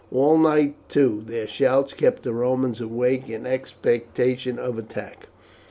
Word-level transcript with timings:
All 0.11 0.35
night, 0.35 0.73
too, 0.89 1.23
their 1.27 1.45
shouts 1.47 1.93
kept 1.93 2.23
the 2.23 2.33
Romans 2.33 2.81
awake 2.81 3.29
in 3.29 3.45
expectation 3.45 4.57
of 4.57 4.79
attack. 4.79 5.27